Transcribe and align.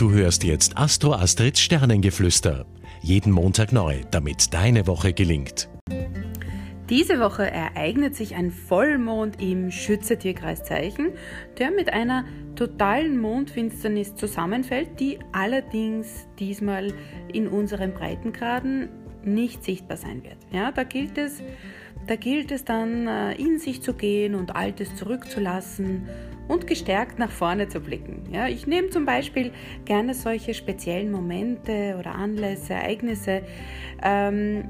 Du 0.00 0.12
hörst 0.12 0.44
jetzt 0.44 0.78
Astro 0.78 1.12
Astrids 1.12 1.60
Sternengeflüster. 1.60 2.64
Jeden 3.02 3.30
Montag 3.30 3.70
neu, 3.70 4.00
damit 4.10 4.54
deine 4.54 4.86
Woche 4.86 5.12
gelingt. 5.12 5.68
Diese 6.88 7.20
Woche 7.20 7.50
ereignet 7.50 8.16
sich 8.16 8.34
ein 8.34 8.50
Vollmond 8.50 9.42
im 9.42 9.70
Schütze-Tierkreiszeichen, 9.70 11.10
der 11.58 11.70
mit 11.70 11.92
einer 11.92 12.24
totalen 12.56 13.20
Mondfinsternis 13.20 14.14
zusammenfällt, 14.14 14.98
die 15.00 15.18
allerdings 15.32 16.26
diesmal 16.38 16.94
in 17.30 17.46
unseren 17.46 17.92
Breitengraden 17.92 18.88
nicht 19.22 19.62
sichtbar 19.62 19.98
sein 19.98 20.24
wird. 20.24 20.38
Ja, 20.50 20.72
da 20.72 20.84
gilt 20.84 21.18
es, 21.18 21.42
da 22.06 22.16
gilt 22.16 22.50
es 22.50 22.64
dann 22.64 23.06
äh, 23.06 23.32
in 23.34 23.58
sich 23.58 23.82
zu 23.82 23.94
gehen 23.94 24.34
und 24.34 24.56
Altes 24.56 24.94
zurückzulassen 24.96 26.08
und 26.48 26.66
gestärkt 26.66 27.18
nach 27.18 27.30
vorne 27.30 27.68
zu 27.68 27.80
blicken. 27.80 28.24
Ja, 28.32 28.48
ich 28.48 28.66
nehme 28.66 28.90
zum 28.90 29.06
Beispiel 29.06 29.52
gerne 29.84 30.14
solche 30.14 30.52
speziellen 30.52 31.12
Momente 31.12 31.96
oder 31.98 32.14
Anlässe, 32.16 32.74
Ereignisse 32.74 33.42
ähm, 34.02 34.64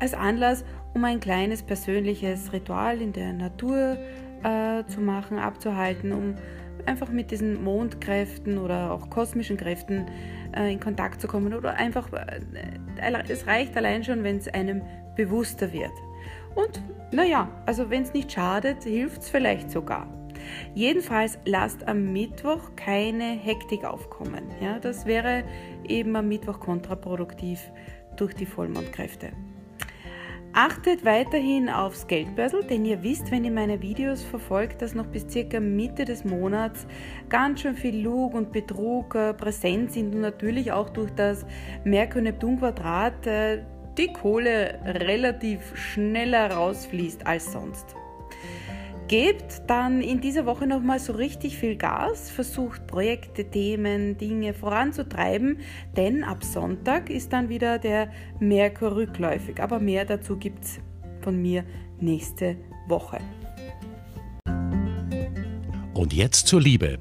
als 0.00 0.14
Anlass, 0.14 0.64
um 0.94 1.04
ein 1.04 1.20
kleines 1.20 1.62
persönliches 1.62 2.52
Ritual 2.52 3.02
in 3.02 3.12
der 3.12 3.34
Natur 3.34 3.98
äh, 4.42 4.84
zu 4.86 5.00
machen, 5.00 5.38
abzuhalten, 5.38 6.12
um 6.12 6.34
einfach 6.86 7.10
mit 7.10 7.30
diesen 7.30 7.62
Mondkräften 7.62 8.56
oder 8.56 8.92
auch 8.92 9.10
kosmischen 9.10 9.56
Kräften 9.56 10.06
äh, 10.56 10.72
in 10.72 10.80
Kontakt 10.80 11.20
zu 11.20 11.28
kommen 11.28 11.52
oder 11.52 11.74
einfach, 11.74 12.10
äh, 12.12 12.40
es 13.28 13.46
reicht 13.46 13.76
allein 13.76 14.02
schon, 14.02 14.24
wenn 14.24 14.38
es 14.38 14.48
einem 14.48 14.82
bewusster 15.14 15.72
wird. 15.72 15.92
Und 16.58 16.82
naja, 17.12 17.48
also 17.66 17.88
wenn 17.88 18.02
es 18.02 18.12
nicht 18.12 18.32
schadet, 18.32 18.82
hilft 18.82 19.22
es 19.22 19.28
vielleicht 19.28 19.70
sogar. 19.70 20.08
Jedenfalls 20.74 21.38
lasst 21.44 21.86
am 21.86 22.12
Mittwoch 22.12 22.74
keine 22.74 23.24
Hektik 23.24 23.84
aufkommen. 23.84 24.50
Ja, 24.60 24.80
das 24.80 25.06
wäre 25.06 25.44
eben 25.86 26.16
am 26.16 26.26
Mittwoch 26.26 26.58
kontraproduktiv 26.58 27.60
durch 28.16 28.34
die 28.34 28.46
Vollmondkräfte. 28.46 29.30
Achtet 30.52 31.04
weiterhin 31.04 31.68
aufs 31.68 32.08
Geldbörsel, 32.08 32.64
denn 32.64 32.84
ihr 32.84 33.04
wisst, 33.04 33.30
wenn 33.30 33.44
ihr 33.44 33.52
meine 33.52 33.80
Videos 33.80 34.24
verfolgt, 34.24 34.82
dass 34.82 34.94
noch 34.94 35.06
bis 35.06 35.30
circa 35.30 35.60
Mitte 35.60 36.04
des 36.04 36.24
Monats 36.24 36.88
ganz 37.28 37.60
schön 37.60 37.76
viel 37.76 38.02
Lug 38.02 38.34
und 38.34 38.50
Betrug 38.50 39.14
äh, 39.14 39.34
präsent 39.34 39.92
sind 39.92 40.12
und 40.14 40.22
natürlich 40.22 40.72
auch 40.72 40.90
durch 40.90 41.12
das 41.12 41.46
Merkur-Neptun-Quadrat 41.84 43.26
äh, 43.26 43.62
die 43.98 44.12
Kohle 44.12 44.78
relativ 44.84 45.76
schneller 45.76 46.52
rausfließt 46.52 47.26
als 47.26 47.52
sonst. 47.52 47.96
Gebt 49.08 49.62
dann 49.66 50.02
in 50.02 50.20
dieser 50.20 50.44
Woche 50.44 50.66
nochmal 50.66 50.98
so 50.98 51.14
richtig 51.14 51.56
viel 51.56 51.76
Gas, 51.76 52.30
versucht 52.30 52.86
Projekte, 52.86 53.48
Themen, 53.50 54.18
Dinge 54.18 54.52
voranzutreiben, 54.52 55.60
denn 55.96 56.24
ab 56.24 56.44
Sonntag 56.44 57.08
ist 57.08 57.32
dann 57.32 57.48
wieder 57.48 57.78
der 57.78 58.12
Merkur 58.38 58.96
rückläufig. 58.96 59.62
Aber 59.62 59.80
mehr 59.80 60.04
dazu 60.04 60.36
gibt 60.36 60.64
es 60.64 60.80
von 61.22 61.40
mir 61.40 61.64
nächste 62.00 62.56
Woche. 62.86 63.18
Und 65.94 66.12
jetzt 66.12 66.46
zur 66.46 66.60
Liebe. 66.60 66.98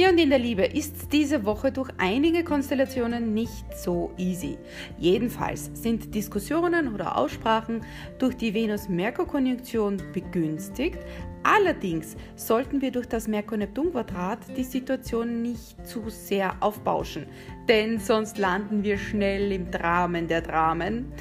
Ja, 0.00 0.08
und 0.08 0.16
in 0.16 0.30
der 0.30 0.38
Liebe 0.38 0.64
ist 0.64 1.12
diese 1.12 1.44
Woche 1.44 1.72
durch 1.72 1.90
einige 1.98 2.42
Konstellationen 2.42 3.34
nicht 3.34 3.66
so 3.76 4.14
easy. 4.16 4.56
Jedenfalls 4.98 5.70
sind 5.74 6.14
Diskussionen 6.14 6.94
oder 6.94 7.18
Aussprachen 7.18 7.82
durch 8.18 8.34
die 8.34 8.54
Venus-Merkur-Konjunktion 8.54 10.00
begünstigt. 10.14 11.00
Allerdings 11.42 12.16
sollten 12.34 12.80
wir 12.80 12.92
durch 12.92 13.08
das 13.08 13.28
Merkur-Neptun-Quadrat 13.28 14.56
die 14.56 14.64
Situation 14.64 15.42
nicht 15.42 15.86
zu 15.86 16.08
sehr 16.08 16.56
aufbauschen, 16.60 17.26
denn 17.68 17.98
sonst 17.98 18.38
landen 18.38 18.82
wir 18.82 18.96
schnell 18.96 19.52
im 19.52 19.70
Dramen 19.70 20.28
der 20.28 20.40
Dramen. 20.40 21.12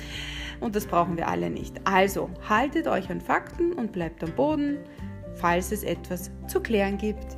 Und 0.62 0.78
das 0.78 0.86
brauchen 0.86 1.18
wir 1.18 1.28
alle 1.28 1.50
nicht. 1.50 1.76
Also 1.84 2.30
haltet 2.48 2.88
euch 2.88 3.10
an 3.10 3.20
Fakten 3.20 3.74
und 3.74 3.92
bleibt 3.92 4.24
am 4.24 4.32
Boden, 4.32 4.78
falls 5.36 5.74
es 5.74 5.84
etwas 5.84 6.32
zu 6.48 6.62
klären 6.62 6.98
gibt. 6.98 7.38